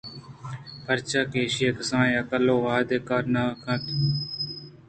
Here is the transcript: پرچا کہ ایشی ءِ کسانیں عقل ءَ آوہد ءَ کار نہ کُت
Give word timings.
پرچا 0.85 1.21
کہ 1.31 1.37
ایشی 1.43 1.65
ءِ 1.69 1.77
کسانیں 1.77 2.17
عقل 2.21 2.43
ءَ 2.51 2.53
آوہد 2.57 2.89
ءَ 2.97 3.05
کار 3.07 3.23
نہ 3.33 3.43
کُت 3.63 3.83